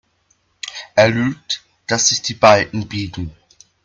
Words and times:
Er 0.95 1.09
lügt, 1.09 1.61
dass 1.85 2.07
sich 2.07 2.23
die 2.23 2.33
Balken 2.33 2.87
biegen. 2.87 3.35